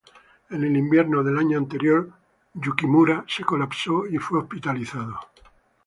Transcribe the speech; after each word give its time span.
En 0.49 0.63
el 0.63 0.75
invierno 0.75 1.21
del 1.23 1.37
año 1.37 1.59
anterior, 1.59 2.11
Yukimura 2.55 3.23
se 3.27 3.43
colapsó 3.43 4.07
y 4.07 4.17
fue 4.17 4.39
hospitalizado. 4.39 5.19